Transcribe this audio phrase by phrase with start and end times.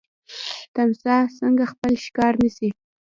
[0.73, 2.69] تمساح څنګه خپل ښکار نیسي؟